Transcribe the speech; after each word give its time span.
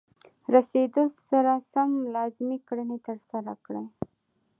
رسیدو 0.53 1.03
سره 1.29 1.53
سم 1.71 1.89
لازمې 2.15 2.57
کړنې 2.67 2.97
ترسره 3.07 3.53
کړئ. 3.65 3.85